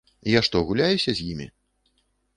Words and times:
Я 0.31 0.39
што, 0.47 0.57
гуляюся 0.69 1.11
з 1.19 1.27
імі? 1.35 1.47